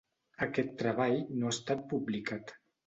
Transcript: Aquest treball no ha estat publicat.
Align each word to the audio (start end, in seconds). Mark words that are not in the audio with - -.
Aquest 0.45 0.73
treball 0.81 1.21
no 1.43 1.51
ha 1.53 1.57
estat 1.59 1.87
publicat. 1.95 2.59